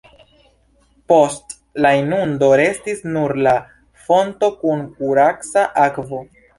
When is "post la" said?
1.13-1.91